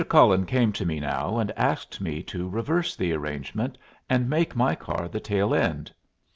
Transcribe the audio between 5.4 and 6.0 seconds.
end.